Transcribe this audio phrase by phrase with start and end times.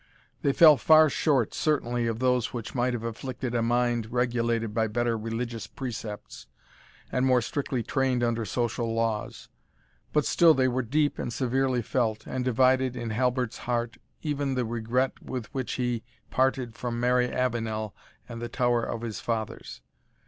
[0.41, 4.87] They fell far short certainly of those which might have afflicted a mind regulated by
[4.87, 6.47] better religious precepts,
[7.11, 9.47] and more strictly trained under social laws;
[10.11, 14.65] but still they were deep and severely felt, and divided in Halbert's heart even the
[14.65, 17.93] regret with which he parted from Mary Avenel
[18.27, 19.83] and the tower of his fathers.